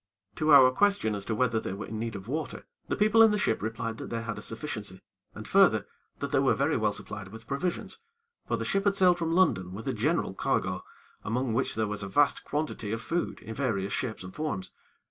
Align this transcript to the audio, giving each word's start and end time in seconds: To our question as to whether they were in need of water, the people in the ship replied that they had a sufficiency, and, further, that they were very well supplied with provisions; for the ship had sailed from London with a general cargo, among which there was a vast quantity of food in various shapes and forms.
To 0.37 0.51
our 0.51 0.71
question 0.71 1.13
as 1.13 1.25
to 1.25 1.35
whether 1.35 1.59
they 1.59 1.73
were 1.73 1.85
in 1.85 1.99
need 1.99 2.15
of 2.15 2.27
water, 2.27 2.65
the 2.87 2.95
people 2.95 3.21
in 3.21 3.29
the 3.29 3.37
ship 3.37 3.61
replied 3.61 3.97
that 3.97 4.09
they 4.09 4.23
had 4.23 4.39
a 4.39 4.41
sufficiency, 4.41 4.99
and, 5.35 5.47
further, 5.47 5.85
that 6.17 6.31
they 6.31 6.39
were 6.39 6.55
very 6.55 6.75
well 6.75 6.91
supplied 6.91 7.27
with 7.27 7.45
provisions; 7.45 7.99
for 8.47 8.57
the 8.57 8.65
ship 8.65 8.85
had 8.85 8.95
sailed 8.95 9.19
from 9.19 9.35
London 9.35 9.73
with 9.73 9.87
a 9.87 9.93
general 9.93 10.33
cargo, 10.33 10.83
among 11.23 11.53
which 11.53 11.75
there 11.75 11.85
was 11.85 12.01
a 12.01 12.07
vast 12.07 12.43
quantity 12.43 12.91
of 12.91 12.99
food 12.99 13.41
in 13.43 13.53
various 13.53 13.93
shapes 13.93 14.23
and 14.23 14.33
forms. 14.33 14.71